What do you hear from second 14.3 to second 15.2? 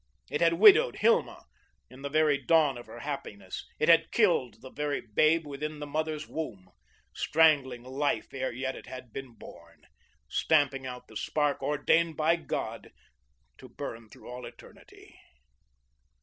eternity.